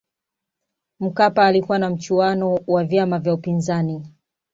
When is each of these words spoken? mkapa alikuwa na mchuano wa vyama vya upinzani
mkapa 0.99 1.45
alikuwa 1.45 1.79
na 1.79 1.89
mchuano 1.89 2.59
wa 2.67 2.83
vyama 2.83 3.19
vya 3.19 3.33
upinzani 3.33 4.05